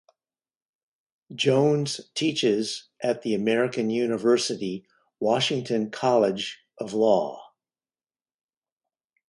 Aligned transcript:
Jones 1.35 2.01
teaches 2.15 2.87
at 3.03 3.21
the 3.21 3.35
American 3.35 3.91
University 3.91 4.83
Washington 5.19 5.91
College 5.91 6.57
of 6.79 6.91
Law. 6.95 7.51